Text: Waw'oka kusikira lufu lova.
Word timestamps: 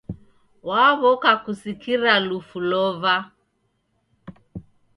Waw'oka 0.67 1.31
kusikira 1.43 2.13
lufu 2.27 2.57
lova. 2.69 3.15